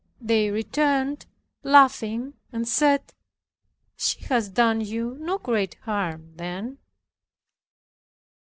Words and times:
They 0.19 0.49
returned, 0.49 1.27
laughing, 1.61 2.33
and 2.51 2.67
said, 2.67 3.13
"She 3.95 4.19
has 4.21 4.49
done 4.49 4.81
you 4.81 5.15
no 5.19 5.37
great 5.37 5.75
harm 5.83 6.37
then." 6.37 6.79